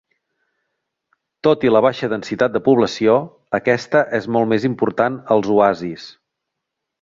Tot 1.47 1.65
i 1.67 1.73
la 1.73 1.81
baixa 1.85 2.09
densitat 2.13 2.55
de 2.55 2.61
població, 2.69 3.17
aquesta 3.59 4.03
és 4.21 4.29
molt 4.37 4.51
més 4.55 4.67
important 4.71 5.21
als 5.37 5.53
oasis. 5.59 6.09